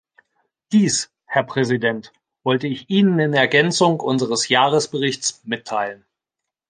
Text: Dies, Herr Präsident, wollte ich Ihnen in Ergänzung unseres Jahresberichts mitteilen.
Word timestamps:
Dies, 0.71 1.11
Herr 1.27 1.43
Präsident, 1.43 2.11
wollte 2.41 2.65
ich 2.65 2.89
Ihnen 2.89 3.19
in 3.19 3.33
Ergänzung 3.35 3.99
unseres 3.99 4.47
Jahresberichts 4.49 5.41
mitteilen. 5.43 6.07